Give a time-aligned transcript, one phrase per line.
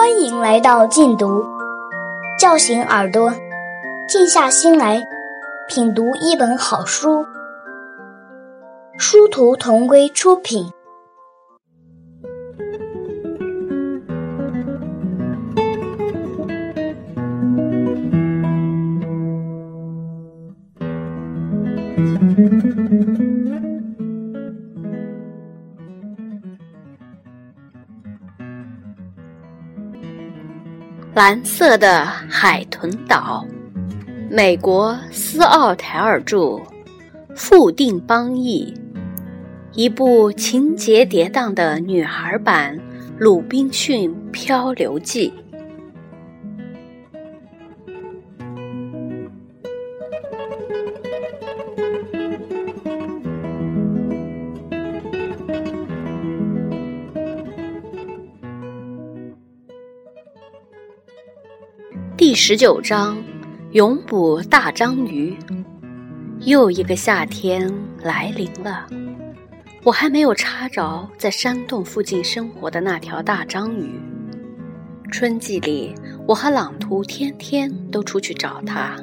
[0.00, 1.44] 欢迎来到禁毒，
[2.38, 3.30] 叫醒耳朵，
[4.08, 5.06] 静下心来
[5.68, 7.26] 品读一本好书。
[8.96, 10.72] 殊途同归出品。
[31.12, 33.44] 蓝色的海豚岛，
[34.30, 36.60] 美国斯奥台尔著，
[37.34, 38.72] 富定邦译，
[39.72, 42.78] 一部情节跌宕的女孩版
[43.18, 45.32] 《鲁滨逊漂流记》。
[62.30, 63.20] 第十九章，
[63.72, 65.36] 永捕大章鱼。
[66.42, 67.68] 又一个夏天
[68.04, 68.86] 来临了，
[69.82, 74.00] 我还没有插着在山洞附近生活的那条大章鱼。
[75.10, 75.92] 春季里，
[76.24, 78.94] 我和朗图天天都出去找它。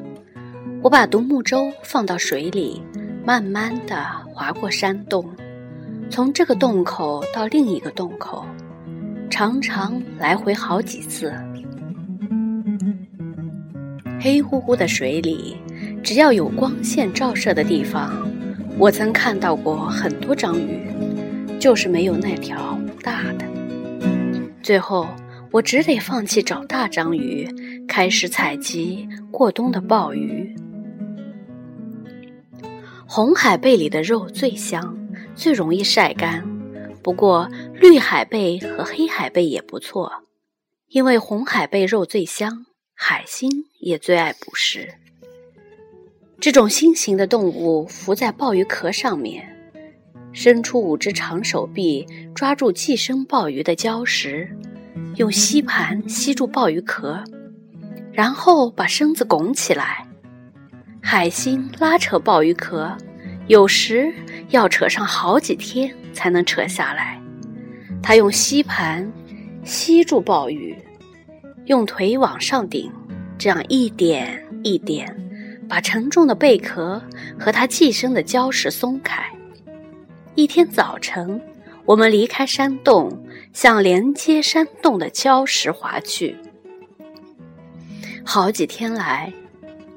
[0.81, 2.81] 我把独木舟放到水里，
[3.25, 5.30] 慢慢地划过山洞，
[6.09, 8.45] 从这个洞口到另一个洞口，
[9.30, 11.34] 常常来回好几次。
[14.28, 15.56] 黑乎乎的水里，
[16.03, 18.30] 只要有光线照射的地方，
[18.78, 20.86] 我曾看到过很多章鱼，
[21.58, 23.45] 就是没有那条大的。
[24.61, 25.08] 最后，
[25.50, 27.47] 我只得放弃找大章鱼，
[27.88, 30.53] 开始采集过冬的鲍鱼。
[33.06, 34.94] 红海贝里的肉最香，
[35.36, 36.45] 最容易晒干。
[37.02, 40.12] 不过，绿海贝和黑海贝也不错，
[40.89, 42.66] 因为红海贝肉最香。
[43.00, 44.92] 海星也最爱捕食。
[46.40, 49.47] 这种新型的动物伏在鲍鱼壳上面，
[50.34, 54.50] 伸出五只长手臂抓住寄生鲍鱼的礁石，
[55.16, 57.24] 用吸盘吸住鲍鱼壳，
[58.12, 60.03] 然后把身子拱起来。
[61.00, 62.97] 海星拉扯鲍鱼壳，
[63.46, 64.12] 有时
[64.50, 67.22] 要扯上好几天才能扯下来。
[68.02, 69.09] 它用吸盘
[69.64, 70.75] 吸住鲍鱼。
[71.67, 72.89] 用腿往上顶，
[73.38, 75.13] 这样一点一点，
[75.67, 77.01] 把沉重的贝壳
[77.38, 79.22] 和它寄生的礁石松开。
[80.35, 81.41] 一天早晨，
[81.83, 86.38] 我们离开山洞，向连接山洞的礁石滑去。
[88.23, 89.34] 好几天来，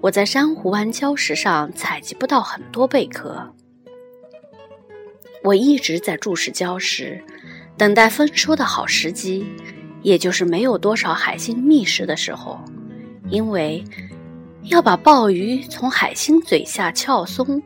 [0.01, 3.49] 我在珊瑚湾礁石上采集不到很多贝壳。
[5.45, 7.23] 我一直在注视礁石，
[7.77, 9.47] 等待丰收的好时机。
[10.03, 12.59] 也就是没有多少海星觅食的时候，
[13.29, 13.85] 因为
[14.65, 17.63] 要把鲍鱼从海星嘴下撬松，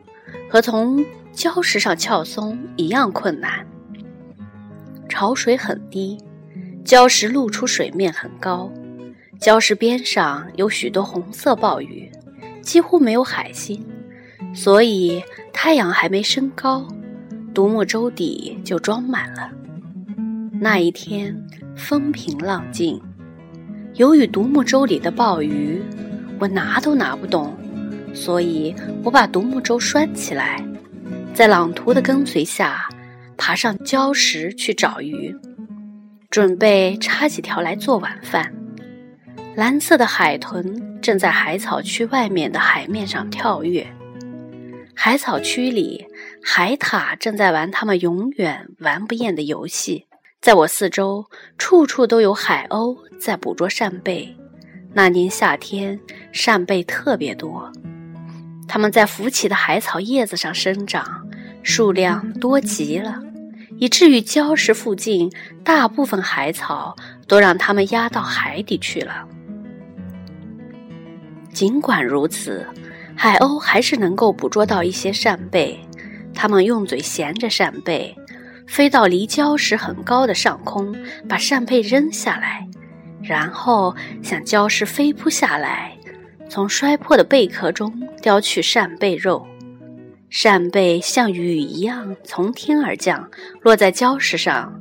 [0.49, 3.65] 和从礁石上撬松一样困难。
[5.07, 6.17] 潮水很低，
[6.83, 8.71] 礁石露出水面很高，
[9.39, 12.11] 礁石边上有许多红色鲍鱼，
[12.61, 13.85] 几乎没有海星，
[14.53, 15.23] 所以
[15.53, 16.85] 太阳还没升高，
[17.53, 19.49] 独木舟底就装满了。
[20.59, 21.35] 那一天。
[21.77, 23.01] 风平浪静，
[23.95, 25.83] 由于独木舟里的鲍鱼，
[26.39, 27.53] 我拿都拿不动，
[28.13, 28.73] 所以
[29.03, 30.65] 我把独木舟拴起来，
[31.33, 32.87] 在朗图的跟随下，
[33.35, 35.35] 爬上礁石去找鱼，
[36.29, 38.53] 准备插几条来做晚饭。
[39.53, 43.85] 蓝色的海豚正在海草区外面的海面上跳跃，
[44.95, 46.07] 海草区里，
[46.41, 50.05] 海獭正在玩他们永远玩不厌的游戏。
[50.45, 51.25] 在我四周，
[51.57, 54.37] 处处都有海鸥在捕捉扇贝。
[54.93, 55.99] 那年夏天，
[56.31, 57.71] 扇贝特别多，
[58.67, 61.27] 它们在浮起的海草叶子上生长，
[61.63, 63.19] 数量多极了，
[63.79, 65.31] 以至于礁石附近
[65.63, 66.95] 大部分海草
[67.27, 69.27] 都让它们压到海底去了。
[71.51, 72.67] 尽管如此，
[73.15, 75.79] 海鸥还是能够捕捉到一些扇贝，
[76.35, 78.15] 它们用嘴衔着扇贝。
[78.67, 80.95] 飞到离礁石很高的上空，
[81.29, 82.67] 把扇贝扔下来，
[83.21, 85.95] 然后向礁石飞扑下来，
[86.49, 87.91] 从摔破的贝壳中
[88.21, 89.45] 叼去扇贝肉。
[90.29, 93.29] 扇贝像雨一样从天而降，
[93.61, 94.77] 落在礁石上，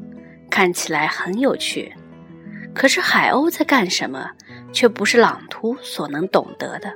[0.51, 1.93] 看起来很有趣。
[2.75, 4.29] 可是海鸥在干什么，
[4.73, 6.93] 却不是朗图所能懂得的。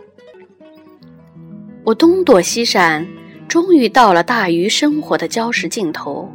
[1.84, 3.06] 我东躲西闪，
[3.46, 6.28] 终于到了大鱼生活的礁石尽头。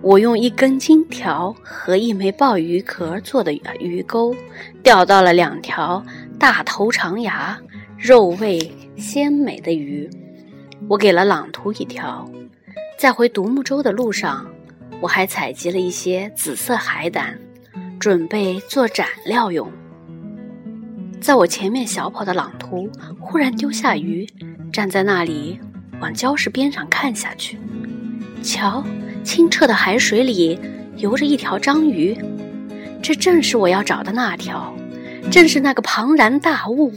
[0.00, 4.34] 我用一根金条和一枚鲍鱼壳做的鱼钩，
[4.82, 6.04] 钓到了两条
[6.38, 7.58] 大头长牙、
[7.96, 10.08] 肉味鲜美的鱼。
[10.88, 12.28] 我给了朗图一条。
[12.96, 14.46] 在回独木舟的路上，
[15.00, 17.38] 我还采集了一些紫色海胆，
[17.98, 19.70] 准备做蘸料用。
[21.20, 22.88] 在我前面小跑的朗图
[23.20, 24.26] 忽然丢下鱼，
[24.72, 25.58] 站在那里
[26.00, 27.58] 往礁石边上看下去。
[28.42, 28.84] 瞧，
[29.28, 30.58] 清澈的海水里
[30.96, 32.16] 游着一条章鱼，
[33.02, 34.74] 这正是我要找的那条，
[35.30, 36.94] 正是那个庞然大物。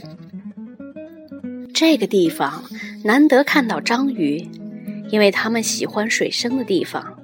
[1.74, 2.64] 这个地方
[3.04, 4.48] 难得看到章鱼，
[5.10, 7.18] 因为它们喜欢水深的地方，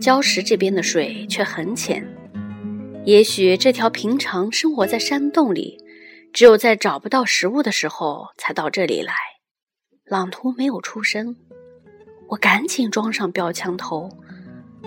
[0.00, 2.02] 礁石这边的水却很浅。
[3.04, 5.78] 也许这条平常生活在山洞里。
[6.32, 9.14] 只有在找不到食物的时候才到这里来。
[10.04, 11.36] 朗图没有出声，
[12.28, 14.10] 我赶紧装上标枪头，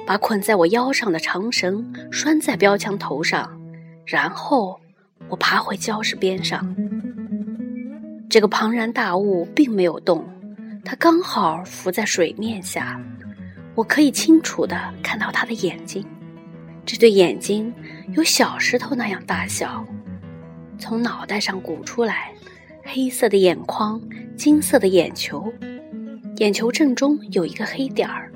[0.06, 3.60] 把捆在我腰上的长绳拴在标枪头上，
[4.06, 4.80] 然后
[5.28, 6.76] 我爬回礁石边上。
[8.30, 10.24] 这个庞然大物并没有动，
[10.84, 13.02] 它刚好浮在水面下，
[13.76, 16.06] 我可以清楚地看到它的眼睛，
[16.86, 17.74] 这对眼睛
[18.14, 19.86] 有小石头那样大小。
[20.78, 22.32] 从脑袋上鼓出来，
[22.84, 24.00] 黑色的眼眶，
[24.36, 25.52] 金色的眼球，
[26.38, 28.32] 眼球正中有一个黑点儿。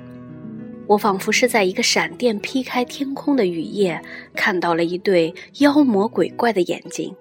[0.92, 3.98] 我仿佛是在一个闪电劈开天空的雨夜，
[4.34, 7.16] 看到了一对妖魔鬼怪的眼睛。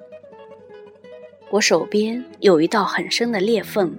[1.50, 3.96] 我手边有一道很深的裂缝，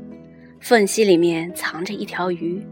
[0.61, 2.63] 缝隙里面藏着一条鱼。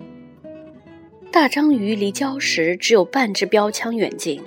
[1.32, 4.42] 大章鱼离礁石只有半支标枪远近，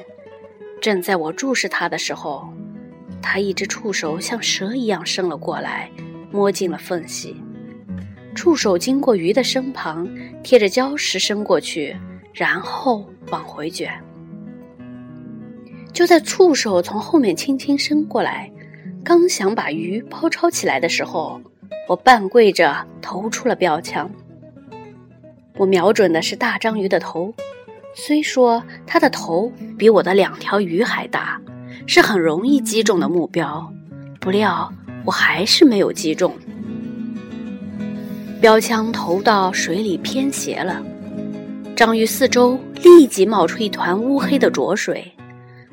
[0.80, 2.48] 正在我注视它的时候。
[3.20, 5.90] 它一只触手像蛇一样伸了过来，
[6.32, 7.36] 摸进了缝隙。
[8.36, 10.08] 触手经过鱼的身旁，
[10.44, 11.96] 贴着礁石伸过去，
[12.34, 13.94] 然后往回卷。
[15.94, 18.52] 就在触手从后面轻轻伸过来，
[19.04, 21.40] 刚想把鱼包抄起来的时候，
[21.88, 24.10] 我半跪着投出了标枪。
[25.56, 27.34] 我瞄准的是大章鱼的头，
[27.96, 31.40] 虽说它的头比我的两条鱼还大。
[31.86, 33.70] 是很容易击中的目标，
[34.22, 34.72] 不料
[35.04, 36.34] 我还是没有击中。
[38.40, 40.82] 标枪投到水里偏斜了，
[41.76, 45.12] 章鱼四周立即冒出一团乌黑的浊水。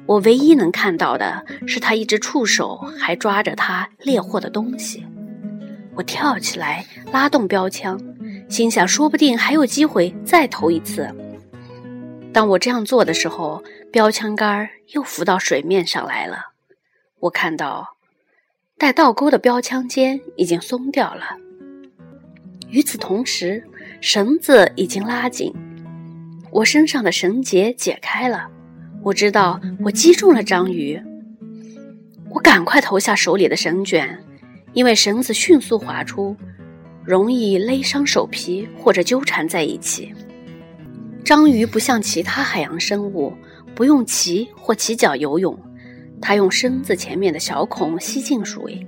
[0.06, 5.04] 我唯一能看到的是他一只触手还抓着他猎获的东西。
[5.94, 8.00] 我跳起来拉动标枪，
[8.48, 11.06] 心想说不定还有机会再投一次。
[12.32, 13.62] 当我这样做的时候，
[13.92, 16.38] 标枪杆又浮到水面上来了。
[17.20, 17.86] 我看到
[18.78, 21.36] 带倒钩的标枪尖已经松掉了。
[22.70, 23.62] 与此同时，
[24.00, 25.52] 绳子已经拉紧，
[26.50, 28.48] 我身上的绳结解开了。
[29.02, 31.00] 我知道我击中了章鱼。
[32.28, 34.18] 我赶快投下手里的绳卷，
[34.72, 36.36] 因为绳子迅速滑出，
[37.04, 40.12] 容易勒伤手皮或者纠缠在一起。
[41.24, 43.32] 章鱼不像其他海洋生物，
[43.74, 45.58] 不用鳍或鳍脚游泳，
[46.20, 48.86] 它用身子前面的小孔吸进水，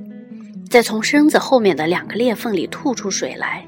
[0.69, 3.65] 再从身子后面的两个裂缝里吐出水来。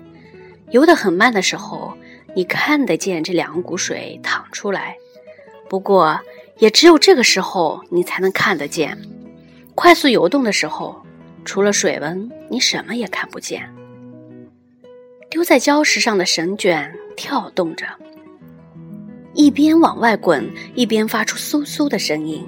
[0.71, 1.97] 游得很慢的时候，
[2.35, 4.97] 你看得见这两股水淌出来，
[5.69, 6.19] 不过
[6.59, 8.97] 也只有这个时候你才能看得见。
[9.75, 11.01] 快速游动的时候，
[11.45, 13.63] 除了水纹，你什么也看不见。
[15.31, 17.87] 丢在礁石上的绳卷跳动着。
[19.33, 22.47] 一边往外滚，一边发出嗖嗖的声音。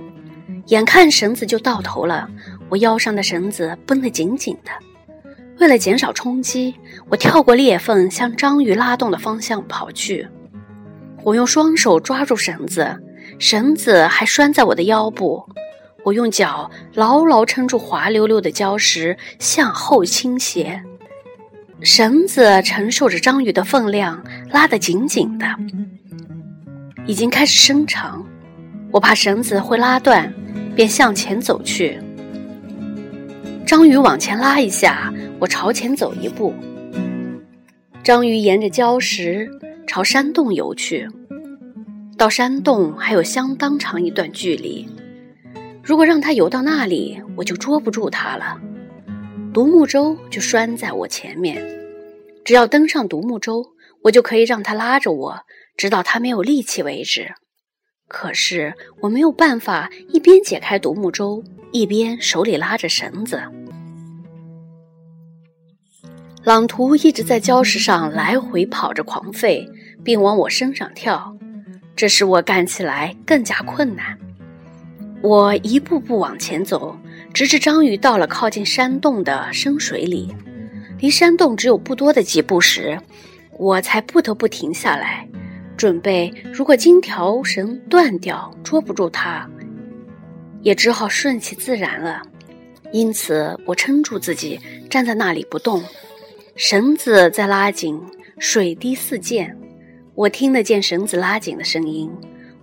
[0.68, 2.28] 眼看绳子就到头了，
[2.68, 4.70] 我腰上的绳子绷得紧紧的。
[5.58, 6.74] 为了减少冲击，
[7.08, 10.26] 我跳过裂缝，向章鱼拉动的方向跑去。
[11.22, 12.96] 我用双手抓住绳子，
[13.38, 15.44] 绳子还拴在我的腰部。
[16.04, 20.82] 我用脚牢牢撑住滑溜溜的礁石，向后倾斜。
[21.80, 25.46] 绳子承受着章鱼的分量，拉得紧紧的。
[27.06, 28.24] 已经开始伸长，
[28.90, 30.32] 我怕绳子会拉断，
[30.74, 32.00] 便向前走去。
[33.64, 36.52] 章鱼往前拉一下，我朝前走一步。
[38.06, 39.50] 章鱼沿着礁石
[39.84, 41.08] 朝山洞游去，
[42.16, 44.88] 到山洞还有相当长一段距离。
[45.82, 48.60] 如果让它游到那里，我就捉不住它了。
[49.52, 51.60] 独木舟就拴在我前面，
[52.44, 53.64] 只要登上独木舟，
[54.04, 55.40] 我就可以让它拉着我。
[55.76, 57.34] 直到他没有力气为止。
[58.06, 63.42] 可是我没有办法一边解开独木舟，一边手里拉着绳子。
[66.46, 69.68] 朗图一直在礁石上来回跑着狂吠，
[70.04, 71.36] 并往我身上跳。
[71.96, 74.16] 这使我干起来更加困难。
[75.22, 76.96] 我一步步往前走，
[77.34, 80.32] 直至章鱼到了靠近山洞的深水里，
[81.00, 82.96] 离山洞只有不多的几步时，
[83.58, 85.28] 我才不得不停下来，
[85.76, 89.50] 准备如果金条绳断掉捉不住它，
[90.62, 92.22] 也只好顺其自然了。
[92.92, 95.82] 因此，我撑住自己，站在那里不动。
[96.58, 98.00] 绳子在拉紧，
[98.38, 99.54] 水滴四溅，
[100.14, 102.10] 我听得见绳子拉紧的声音。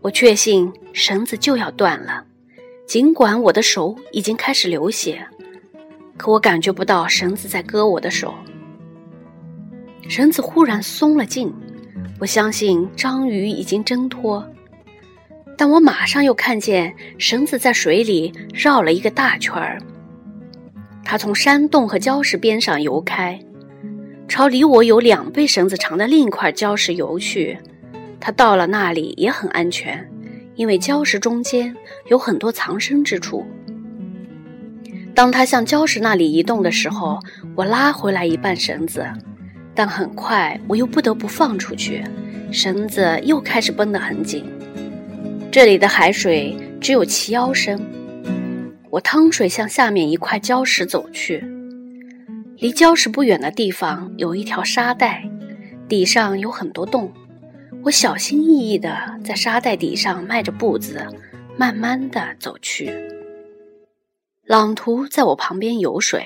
[0.01, 2.25] 我确信绳子就要断了，
[2.87, 5.23] 尽管我的手已经开始流血，
[6.17, 8.33] 可我感觉不到绳子在割我的手。
[10.09, 11.53] 绳子忽然松了劲，
[12.19, 14.43] 我相信章鱼已经挣脱，
[15.55, 19.79] 但我马上又看见绳子在水里绕了一个大圈儿。
[21.03, 23.39] 它从山洞和礁石边上游开，
[24.27, 27.57] 朝离我有两倍绳子长的另一块礁石游去。
[28.19, 30.09] 它到了那里也很安全，
[30.55, 31.75] 因为礁石中间
[32.07, 33.45] 有很多藏身之处。
[35.13, 37.19] 当它向礁石那里移动的时候，
[37.53, 39.05] 我拉回来一半绳子，
[39.75, 42.03] 但很快我又不得不放出去，
[42.51, 44.45] 绳子又开始绷得很紧。
[45.51, 47.79] 这里的海水只有齐腰深。
[48.89, 51.43] 我趟水向下面一块礁石走去，
[52.63, 55.29] 离礁石不远的地方有一条沙带，
[55.89, 57.11] 底上有很多洞。
[57.83, 61.05] 我小心翼翼地在沙带底上迈着步子，
[61.57, 62.89] 慢慢地走去。
[64.45, 66.25] 朗图在我旁边游水，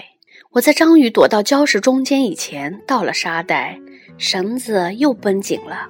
[0.51, 3.79] 我在章鱼躲到礁石中间以前到了沙带，
[4.19, 5.87] 绳子又绷紧了。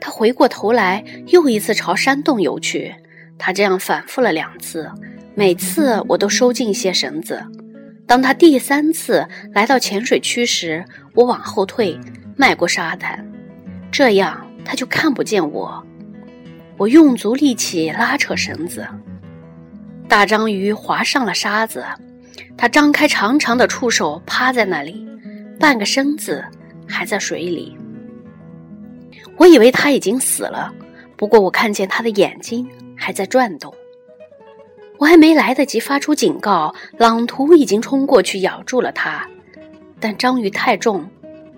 [0.00, 2.92] 他回过头来，又一次朝山洞游去。
[3.38, 4.90] 他这样反复了两次。
[5.36, 7.40] 每次我都收进一些绳子。
[8.08, 10.82] 当他第三次来到浅水区时，
[11.14, 12.00] 我往后退，
[12.36, 13.30] 迈过沙滩，
[13.92, 15.86] 这样他就看不见我。
[16.78, 18.88] 我用足力气拉扯绳子，
[20.08, 21.84] 大章鱼划上了沙子，
[22.56, 25.06] 它张开长长的触手趴在那里，
[25.60, 26.42] 半个身子
[26.86, 27.76] 还在水里。
[29.36, 30.72] 我以为它已经死了，
[31.14, 33.74] 不过我看见它的眼睛还在转动。
[34.98, 39.26] 我还没来得及发出警告，朗图已经冲过去咬住了它。
[40.00, 41.08] 但章鱼太重，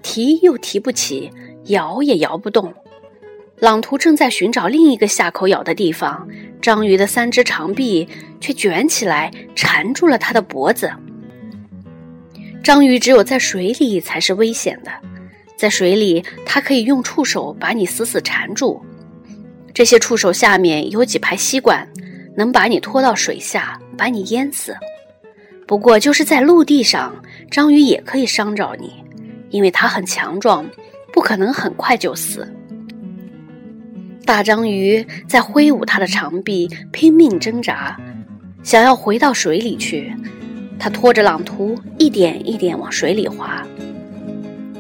[0.03, 1.31] 提又提不起，
[1.67, 2.73] 摇也摇不动。
[3.59, 6.29] 朗图正在寻找另一个下口咬的地方，
[6.61, 8.07] 章鱼的三只长臂
[8.41, 10.91] 却卷起来缠住了它的脖子。
[12.63, 14.91] 章鱼只有在水里才是危险的，
[15.57, 18.83] 在水里它可以用触手把你死死缠住，
[19.73, 21.87] 这些触手下面有几排吸管。
[22.37, 24.75] 能把你拖到水下，把你淹死。
[25.67, 27.15] 不过，就是在陆地上，
[27.51, 28.93] 章鱼也可以伤着你，
[29.51, 30.69] 因为它很强壮，
[31.13, 32.47] 不可能很快就死。
[34.25, 37.97] 大章鱼在挥舞它的长臂，拼命挣扎，
[38.63, 40.13] 想要回到水里去。
[40.79, 43.67] 它拖着朗图一点一点往水里滑。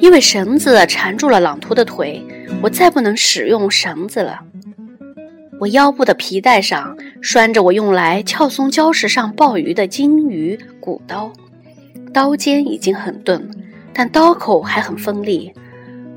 [0.00, 2.25] 因为绳子缠住了朗图的腿，
[2.62, 4.40] 我再不能使用绳子了。
[5.59, 11.32] 我腰部的皮带上拴着我用来撬松礁石上鲍鱼的金鱼骨刀，
[12.12, 13.48] 刀尖已经很钝，
[13.92, 15.52] 但刀口还很锋利。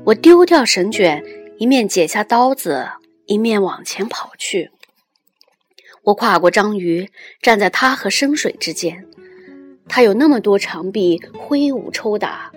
[0.04, 1.22] 我丢掉绳卷，
[1.58, 2.86] 一面解下刀子，
[3.26, 4.70] 一面往前跑去。
[6.04, 7.10] 我跨过章鱼，
[7.42, 9.04] 站在它和深水之间。
[9.86, 12.50] 它有那么多长臂，挥舞抽打，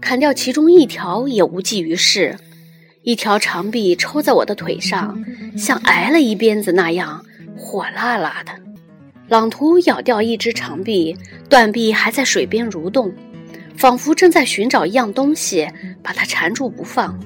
[0.00, 2.38] 砍掉其中一条也无济于事。
[3.02, 5.24] 一条长臂抽在我的腿上，
[5.56, 7.24] 像挨了一鞭子那样
[7.60, 8.52] 火辣辣的。
[9.28, 11.16] 朗图咬掉一只长臂，
[11.48, 13.14] 断臂还在水边蠕动，
[13.76, 15.68] 仿佛正在寻找一样东西，
[16.02, 17.20] 把它缠住不放。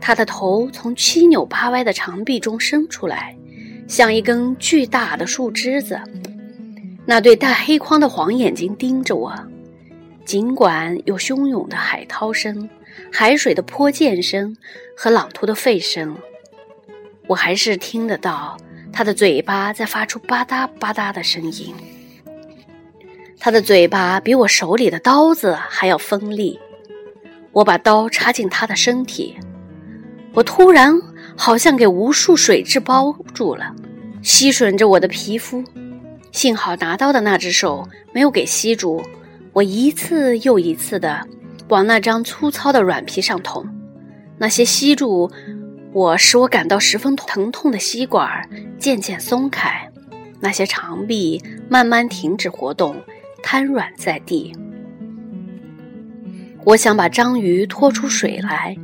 [0.00, 3.36] 他的头从七扭八歪的长臂中伸出来，
[3.88, 6.00] 像一根巨大的树枝子。
[7.06, 9.34] 那对带黑框的黄眼睛盯着我，
[10.24, 12.68] 尽管有汹涌的海涛声。
[13.10, 14.54] 海水的泼溅声
[14.96, 16.16] 和朗图的吠声，
[17.28, 18.56] 我还是听得到
[18.92, 21.74] 他的嘴巴在发出吧嗒吧嗒的声音。
[23.38, 26.58] 他的嘴巴比我手里的刀子还要锋利。
[27.52, 29.36] 我把刀插进他的身体，
[30.32, 30.94] 我突然
[31.36, 33.74] 好像给无数水蛭包住了，
[34.22, 35.64] 吸吮着我的皮肤。
[36.30, 39.02] 幸好拿刀的那只手没有给吸住，
[39.52, 41.26] 我一次又一次的。
[41.70, 43.64] 往那张粗糙的软皮上捅，
[44.38, 45.30] 那些吸住
[45.92, 48.48] 我使我感到十分疼痛的吸管
[48.80, 49.86] 渐渐松开，
[50.40, 52.96] 那些长臂慢慢停止活动，
[53.42, 54.52] 瘫软在地。
[56.64, 58.74] 我想把章鱼拖出水来，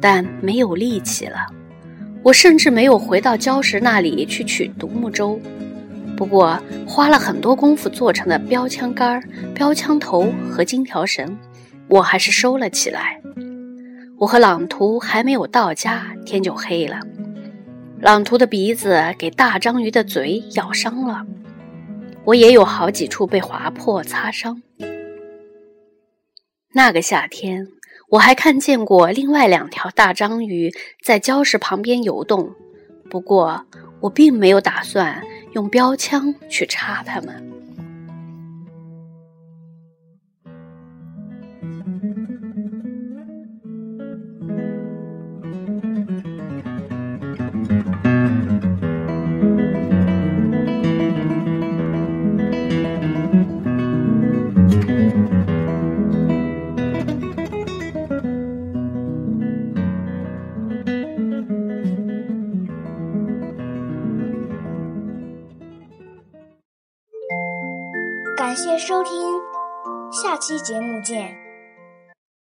[0.00, 1.48] 但没有力气了。
[2.22, 5.40] 我甚至没有回到礁石那里去取独木舟，
[6.16, 6.56] 不过
[6.86, 9.20] 花了很多功夫做成的标枪杆、
[9.52, 11.36] 标枪头和金条绳，
[11.88, 13.20] 我还是收了起来。
[14.18, 17.00] 我和朗图还没有到家，天就黑了。
[18.02, 21.24] 朗图的鼻子给大章鱼的嘴咬伤了，
[22.24, 24.60] 我也有好几处被划破、擦伤。
[26.74, 27.68] 那个夏天。
[28.08, 30.70] 我还看见过另外两条大章鱼
[31.02, 32.52] 在礁石旁边游动，
[33.08, 33.64] 不过
[34.00, 37.61] 我并没有打算用标枪去插它们。